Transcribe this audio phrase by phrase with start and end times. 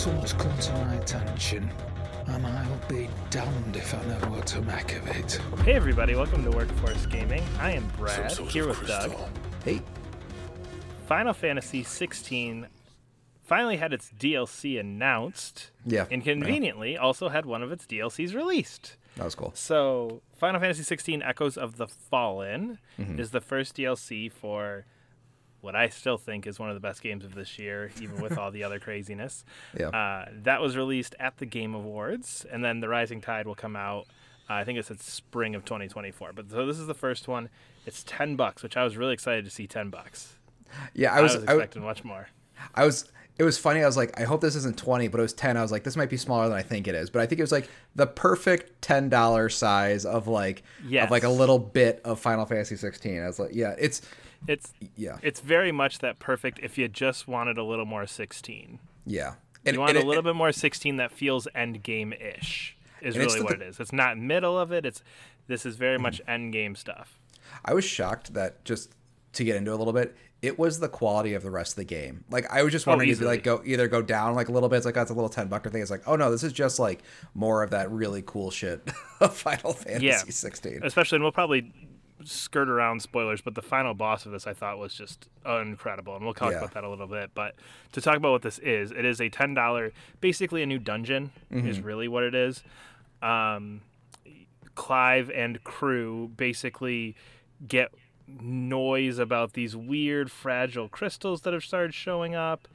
[0.00, 1.70] something's come to my attention,
[2.26, 5.38] and I'll be damned if I know what to make of it.
[5.64, 7.42] Hey everybody, welcome to Workforce Gaming.
[7.58, 9.14] I am Brad, here of with Doug.
[9.64, 9.82] Hey,
[11.06, 12.68] Final Fantasy 16
[13.44, 15.70] finally had its DLC announced.
[15.84, 18.96] Yeah, And conveniently also had one of its DLCs released.
[19.16, 19.52] that was cool.
[19.54, 23.18] So, Final Fantasy 16 Echoes of the Fallen Mm-hmm.
[23.20, 24.84] is the first DLC for
[25.60, 28.38] what I still think is one of the best games of this year, even with
[28.38, 29.44] all the other craziness.
[29.78, 29.88] Yeah.
[29.88, 33.76] Uh, that was released at the Game Awards, and then The Rising Tide will come
[33.76, 34.06] out.
[34.48, 36.32] Uh, I think it's at spring of 2024.
[36.32, 37.48] But so this is the first one.
[37.86, 40.36] It's 10 bucks, which I was really excited to see 10 bucks.
[40.94, 42.28] Yeah, I I was, I, was, expecting much more.
[42.74, 43.10] I was.
[43.40, 43.82] It was funny.
[43.82, 45.56] I was like, I hope this isn't twenty, but it was ten.
[45.56, 47.08] I was like, this might be smaller than I think it is.
[47.08, 50.62] But I think it was like the perfect ten dollar size of like
[51.04, 53.22] of like a little bit of Final Fantasy sixteen.
[53.22, 54.02] I was like, yeah, it's
[54.46, 58.78] It's yeah, it's very much that perfect if you just wanted a little more 16.
[59.06, 59.34] yeah.
[59.66, 62.76] And, You want and a it- little bit more 16 that feels end game ish.
[63.02, 63.78] Is really the- what it is.
[63.80, 64.84] It's not middle of it.
[64.86, 65.02] It's
[65.48, 65.80] this is Mm-hmm.
[65.80, 67.18] very much end game stuff.
[67.64, 68.90] I was shocked that just
[69.34, 71.84] to get into a little bit, it was the quality of the rest of the
[71.84, 72.24] game.
[72.30, 74.68] Like I was just wondering if you like go either go down like a little
[74.68, 74.76] bit.
[74.78, 75.82] It's like oh, a little ten bucker thing.
[75.82, 77.02] It's like oh no, this is just like
[77.34, 78.80] more of that really cool shit
[79.20, 80.16] of Final Fantasy Yeah.
[80.18, 80.80] sixteen.
[80.82, 81.72] Especially, and we'll probably
[82.24, 86.24] skirt around spoilers, but the final boss of this I thought was just incredible, and
[86.24, 86.58] we'll talk Yeah.
[86.58, 87.30] about that a little bit.
[87.34, 87.54] But
[87.92, 91.30] to talk about what this is, it is a ten dollar, basically a new dungeon,
[91.52, 91.68] Mm-hmm.
[91.68, 92.62] is really what it is.
[93.22, 93.82] Um,
[94.74, 97.14] Clive and crew basically
[97.66, 97.92] get
[98.40, 102.68] noise about these weird fragile crystals that have started showing up.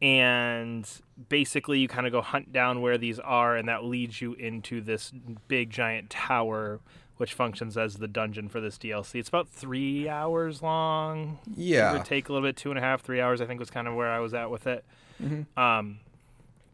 [0.00, 0.88] And
[1.28, 4.80] basically you kind of go hunt down where these are and that leads you into
[4.80, 5.12] this
[5.48, 6.80] big giant tower
[7.18, 11.38] which functions as the dungeon for this dlc it's about three hours long.
[11.54, 13.60] Yeah, it would take a little bit two and a half three hours i think
[13.60, 14.84] was kind of where i was at with it.
[15.56, 16.00] Um,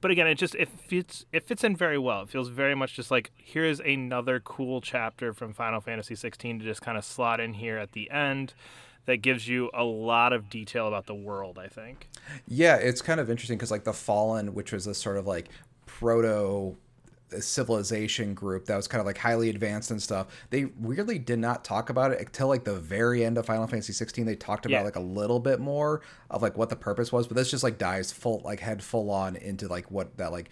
[0.01, 2.23] but again, it just it fits it fits in very well.
[2.23, 6.65] It feels very much just like here's another cool chapter from Final Fantasy 16 to
[6.65, 8.55] just kind of slot in here at the end
[9.07, 11.59] that gives you a lot of detail about the world.
[11.59, 12.09] I think.
[12.47, 15.49] Yeah, it's kind of interesting because like the Fallen, which was a sort of like
[15.87, 16.77] proto
[17.41, 20.27] civilization group that was kind of like highly advanced and stuff.
[20.51, 23.93] They weirdly did not talk about it until like the very end of Final Fantasy
[23.93, 24.25] 16.
[24.27, 24.83] They talked about Yeah.
[24.83, 26.01] like a little bit more
[26.31, 29.11] of like what the purpose was, but this just like dives full like head full
[29.11, 30.49] on into like what that like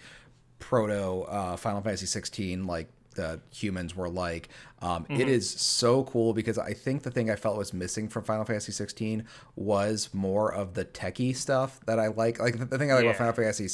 [0.59, 4.47] proto uh, Final Fantasy 16 like the humans were like.
[4.81, 8.23] Um, it is so cool because I think the thing I felt was missing from
[8.23, 12.39] Final Fantasy 16 was more of the techie stuff that I like.
[12.39, 13.09] Like the, the thing I like Yeah.
[13.09, 13.67] about Final Fantasy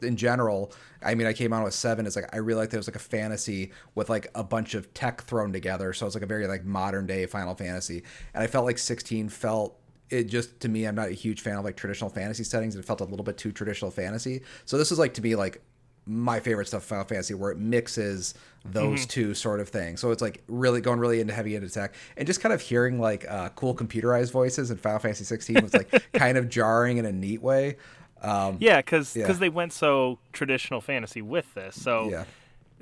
[0.00, 0.72] in general.
[1.02, 2.06] I mean, I came on with seven.
[2.06, 4.92] Is like I really like there was like a fantasy with like a bunch of
[4.94, 5.92] tech thrown together.
[5.92, 8.02] So it's like a very like modern day Final Fantasy,
[8.34, 9.78] and I felt like 16 felt
[10.08, 12.84] it just to me i'm not a huge fan of like traditional fantasy settings it
[12.84, 15.60] felt a little bit too traditional fantasy so this is like to me like
[16.06, 18.34] my favorite stuff final fantasy where it mixes
[18.64, 19.08] those Mm-hmm.
[19.08, 22.26] two sort of things so it's like really going really into heavy into tech and
[22.26, 25.90] just kind of hearing like uh, cool computerized voices in final fantasy 16 was like
[26.12, 27.76] kind of jarring in a neat way
[28.22, 29.30] um, Yeah, because Yeah.
[29.32, 31.80] they went so traditional fantasy with this.
[31.80, 32.24] So yeah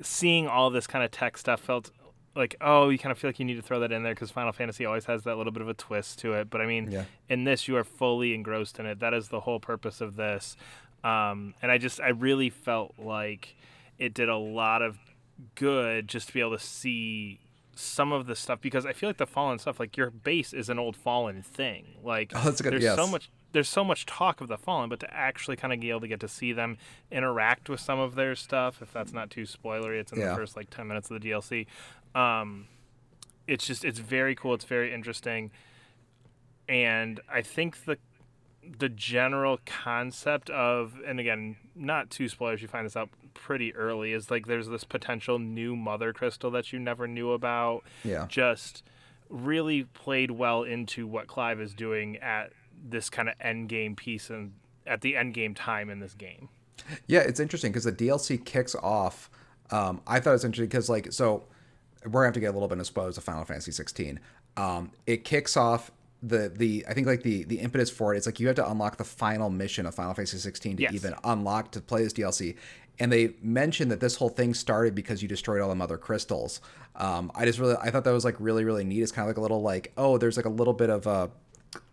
[0.01, 1.89] seeing all this kind of tech stuff felt
[2.35, 4.29] like oh you kind of feel like you need to throw that in there because
[4.29, 6.91] final fantasy always has that little bit of a twist to it but i mean
[6.91, 7.05] Yeah.
[7.29, 10.57] in this you are fully engrossed in it that is the whole purpose of this
[11.05, 13.55] um, and i just i really felt like
[13.99, 14.97] it did a lot of
[15.55, 17.39] good just to be able to see
[17.75, 20.69] some of the stuff because i feel like the fallen stuff like your base is
[20.69, 24.49] an old fallen thing like Oh, good- there's so much there's so much talk of
[24.49, 26.77] the fallen, but to actually kind of be able to get to see them
[27.09, 30.31] interact with some of their stuff, if that's not too spoilery, it's in Yeah.
[30.31, 31.65] the first like ten minutes of the DLC.
[32.13, 32.67] Um,
[33.47, 34.55] it's just it's very cool.
[34.55, 35.51] It's very interesting,
[36.67, 37.97] and I think the
[38.79, 44.11] the general concept of and again not too spoilers you find this out pretty early
[44.11, 48.83] is like there's this potential new mother crystal that you never knew about yeah just
[49.29, 52.51] really played well into what Clive is doing at
[52.87, 54.53] this kind of end game piece and
[54.85, 56.49] at the end game time in this game.
[57.07, 59.29] Yeah, it's interesting because the DLC kicks off.
[59.71, 61.43] Um, I thought it was interesting because, like, so
[62.03, 64.19] we're gonna have to get a little bit of spoilers of Final Fantasy 16.
[64.57, 65.91] Um, it kicks off
[66.23, 68.69] the the I think like the the impetus for it is like you have to
[68.69, 70.93] unlock the final mission of Final Fantasy 16 to Yes.
[70.93, 72.55] even unlock to play this DLC.
[72.97, 76.61] And they mentioned that this whole thing started because you destroyed all the mother crystals.
[76.95, 79.01] Um, I just really I thought that was like really really neat.
[79.03, 81.29] It's kind of like a little like oh there's like a little bit of a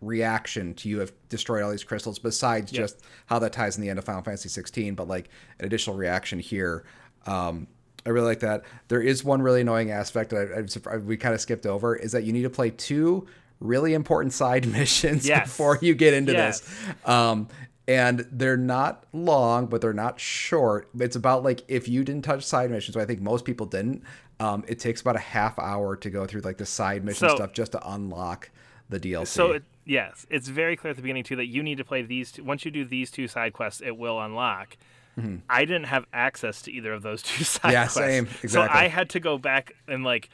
[0.00, 3.90] reaction to you have destroyed all these crystals besides just how that ties in the
[3.90, 5.28] end of Final Fantasy 16 but like
[5.58, 6.84] an additional reaction here
[7.26, 7.66] um
[8.04, 8.64] I really like that.
[8.88, 12.10] There is one really annoying aspect that I, I'm we kind of skipped over is
[12.12, 13.26] that you need to play two
[13.62, 15.46] really important side missions Yes.
[15.48, 16.60] before you get into Yes.
[16.60, 17.08] this.
[17.08, 17.48] Um,
[17.88, 20.88] and they're not long, but they're not short.
[20.98, 24.02] It's about like if you didn't touch side missions, I think most people didn't.
[24.40, 27.36] Um, it takes about a half hour to go through like the side mission So-
[27.36, 28.50] stuff just to unlock
[28.88, 29.26] the DLC.
[29.28, 32.02] So it, yes, it's very clear at the beginning too that you need to play
[32.02, 32.30] these.
[32.32, 34.76] Two, once you do these two side quests, it will unlock.
[35.50, 37.72] I didn't have access to either of those two side Mm-hmm.
[37.72, 38.40] Yeah, quests.
[38.40, 38.62] same, So.
[38.62, 40.30] I had to go back and like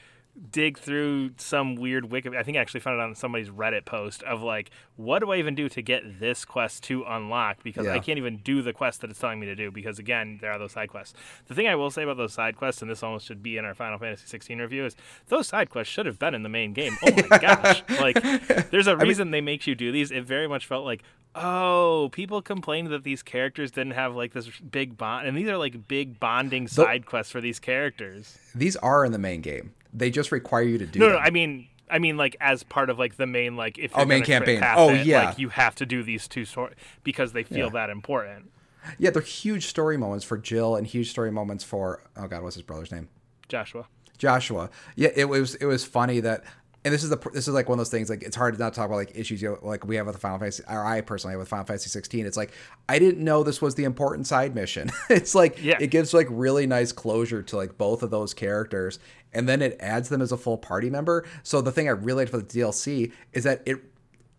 [0.51, 2.31] dig through some weird wiki.
[2.37, 5.37] I think I actually found it on somebody's Reddit post of like, what do I
[5.37, 7.63] even do to get this quest to unlock?
[7.63, 7.93] Because Yeah.
[7.95, 9.71] I can't even do the quest that it's telling me to do.
[9.71, 11.15] Because again, there are those side quests.
[11.47, 13.65] The thing I will say about those side quests, and this almost should be in
[13.65, 14.97] our Final Fantasy 16 review, is
[15.27, 16.97] those side quests should have been in the main game.
[17.03, 17.83] Oh my gosh!
[18.01, 18.23] Like,
[18.71, 20.11] there's a reason they make you do these.
[20.11, 21.03] It very much felt like,
[21.35, 25.57] oh, people complained that these characters didn't have like this big bond, and these are
[25.59, 28.39] like big bonding side quests for these characters.
[28.55, 29.73] These are in the main game.
[29.93, 31.15] They just require you to do No, them.
[31.15, 34.05] no, I mean, I mean, like as part of like the main like if Oh,
[34.05, 34.61] main campaign.
[34.65, 35.27] Oh, it, yeah.
[35.31, 36.75] like you have to do these two sort
[37.05, 37.73] because they feel Yeah.
[37.73, 38.51] that important.
[38.99, 42.55] yeah, they're huge story moments for Jill and huge story moments for oh god, what's
[42.57, 43.09] his brother's name?
[43.49, 43.87] Joshua.
[44.19, 44.71] Joshua.
[44.97, 46.45] Yeah, it was it was funny that,
[46.85, 48.61] and this is the this is like one of those things like it's hard to
[48.61, 50.85] not talk about like issues you know, like we have with the Final Fantasy or
[50.85, 52.27] I personally have with Final Fantasy 16.
[52.27, 52.53] It's like
[52.89, 54.91] I didn't know this was the important side mission.
[55.11, 55.77] it's like Yeah.
[55.81, 58.99] it gives like really nice closure to like both of those characters,
[59.33, 61.25] and then it adds them as a full party member.
[61.43, 63.79] So the thing I really liked for the DLC is that it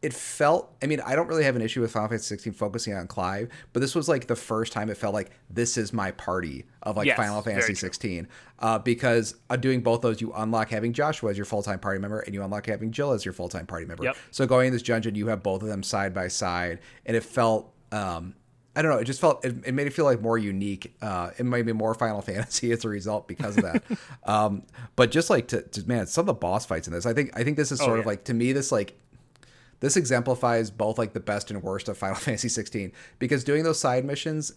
[0.01, 2.93] it felt i mean i don't really have an issue with final fantasy 16 focusing
[2.93, 6.09] on clive but this was like the first time it felt like this is my
[6.11, 7.75] party of like Yes, final fantasy true.
[7.75, 8.25] 16
[8.59, 12.19] uh, because uh, doing both those you unlock having joshua as your full-time party member
[12.21, 14.15] and you unlock having jill as your full-time party member Yep.
[14.31, 17.23] so going in this dungeon you have both of them side by side and it
[17.25, 18.35] felt um
[18.75, 18.97] I don't know.
[18.99, 20.95] It just felt it, it made it feel like more unique.
[21.01, 23.83] Uh, it made me more Final Fantasy as a result because of that.
[24.25, 24.63] um,
[24.95, 27.31] but just like to, to man, some of the boss fights in this, I think
[27.37, 28.05] I think this is sort of Oh, yeah.
[28.07, 28.97] like to me this like
[29.79, 33.79] this exemplifies both like the best and worst of Final Fantasy 16 because doing those
[33.79, 34.53] side missions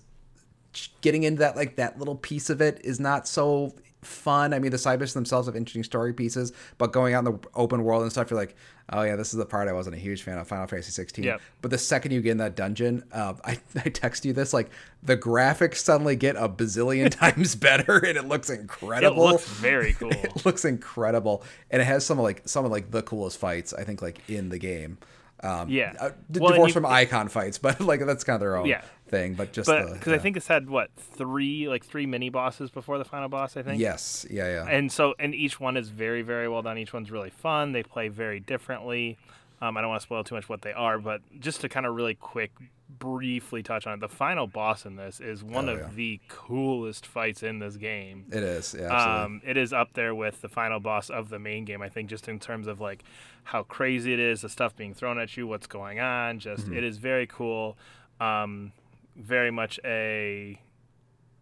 [1.00, 4.52] getting into that like that little piece of it is not so fun.
[4.52, 7.38] I mean, the side missions themselves have interesting story pieces, but going out in the
[7.54, 8.56] open world and stuff, you're like,
[8.92, 11.24] oh yeah, this is the part I wasn't a huge fan of Final Fantasy 16.
[11.24, 11.40] Yep.
[11.60, 14.70] But the second you get in that dungeon, uh, I, I text you this like
[15.02, 19.28] the graphics suddenly get a bazillion times better and it looks incredible.
[19.28, 20.10] It looks very cool.
[20.10, 23.72] it looks incredible, and it has some of like some of like the coolest fights
[23.72, 24.98] I think like in the game.
[25.42, 25.94] Um, Yeah.
[25.98, 28.56] uh, d- Well, and divorced you- from Eikon fights, but like that's kind of their
[28.56, 28.82] own Yeah.
[29.08, 29.34] thing.
[29.34, 33.04] But just because I think it's had what three like three mini bosses before the
[33.04, 33.56] final boss.
[33.56, 33.80] I think.
[33.80, 34.66] yes, yeah, yeah.
[34.68, 37.82] and so and each one is very very well done each one's really fun they
[37.82, 39.18] play very differently
[39.62, 41.86] um, i don't want to spoil too much what they are but just to kind
[41.86, 42.50] of really quick
[42.98, 45.88] briefly touch on it the final boss in this is one Oh, of yeah.
[45.94, 49.22] the coolest fights in this game It is, yeah, absolutely.
[49.24, 51.80] um, it is up there with the final boss of the main game.
[51.80, 53.02] I think just in terms of like
[53.44, 56.38] how crazy it is, the stuff being thrown at you, what's going on.
[56.38, 56.76] Just Mm-hmm.
[56.76, 57.78] it is very cool.
[58.20, 58.72] Um,
[59.16, 60.60] very much a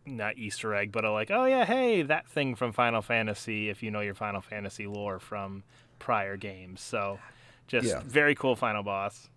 [0.06, 3.68] not Easter egg, but a like, oh yeah, hey, that thing from Final Fantasy.
[3.70, 5.64] If you know your Final Fantasy lore from
[5.98, 7.18] prior games, so
[7.70, 8.00] just Yeah.
[8.04, 9.28] very cool final boss.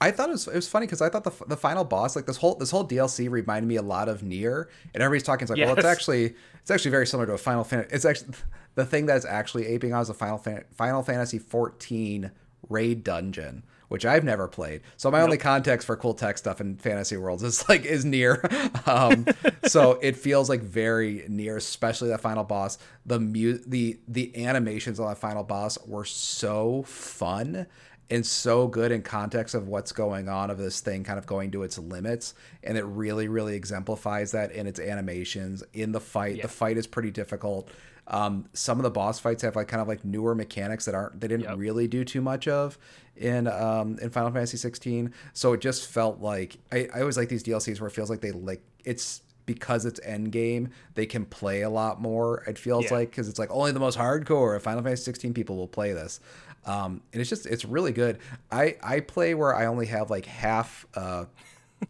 [0.00, 2.26] I thought it was it was funny because I thought the the final boss like
[2.26, 5.50] this whole this whole DLC reminded me a lot of NieR, and everybody's talking it's
[5.50, 7.94] like, well, it's actually it's actually very similar to a Final Fantasy.
[7.94, 8.34] It's actually
[8.76, 12.30] the thing that's actually aping on is a Final Fan- Final Fantasy 14
[12.68, 14.82] raid dungeon, which I've never played.
[14.96, 18.38] So my only context for cool tech stuff in fantasy worlds is like is NieR.
[18.88, 19.26] um,
[19.66, 22.78] so it feels like very NieR, especially that final boss.
[23.06, 27.66] The mu- the the animations on that final boss were so fun
[28.10, 31.50] and so good in context of what's going on of this thing kind of going
[31.50, 32.34] to its limits
[32.64, 36.42] and it really really exemplifies that in its animations in the fight Yeah.
[36.42, 37.68] the fight is pretty difficult
[38.10, 41.20] um, some of the boss fights have like kind of like newer mechanics that aren't
[41.20, 41.58] they didn't Yep.
[41.58, 42.78] really do too much of
[43.16, 47.28] in um in Final Fantasy 16 so it just felt like I, I always like
[47.28, 51.24] these DLCs where it feels like they like it's because it's end game they can
[51.26, 52.94] play a lot more it feels Yeah.
[52.94, 56.20] like because it's like only the most hardcore Final Fantasy 16 people will play this
[56.68, 58.18] um and it's just it's really good
[58.50, 61.24] I I play where I only have like half uh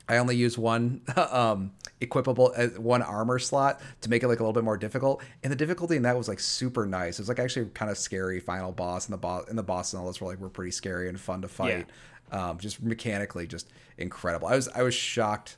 [0.08, 4.42] I only use one um, equipable uh, one armor slot to make it like a
[4.42, 7.18] little bit more difficult, and the difficulty in that was like super nice.
[7.18, 9.92] It was like actually kind of scary final boss, and the boss and the boss
[9.92, 11.86] and all those were like were pretty scary and fun to fight.
[12.30, 14.48] Um, just mechanically, just incredible.
[14.48, 15.56] I was I was shocked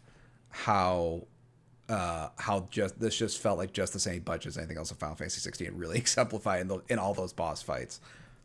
[0.49, 1.27] how
[1.89, 4.97] uh, how just this just felt like just the same budget as anything else in
[4.97, 5.73] Final Fantasy 16.
[5.75, 8.01] Really exemplified in, the, in all those boss fights.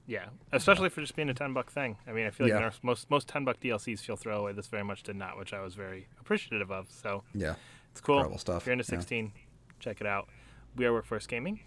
[0.07, 1.97] Yeah, especially for just being a ten buck thing.
[2.07, 2.59] I mean, I feel like Yeah.
[2.65, 4.53] most- most most ten buck DLCs feel throwaway.
[4.53, 6.91] This very much did not, which I was very appreciative of.
[6.91, 7.55] So Yeah,
[7.91, 8.17] it's cool.
[8.17, 9.00] Incredible stuff, If you're into yeah.
[9.00, 9.33] 16,
[9.79, 10.29] check it out.
[10.75, 11.59] We are Workforce Gaming.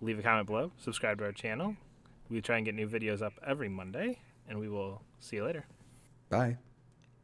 [0.00, 0.70] Leave a comment below.
[0.78, 1.76] Subscribe to our channel.
[2.28, 5.64] We try and get new videos up every Monday, and we will see you later.
[6.28, 6.56] bye.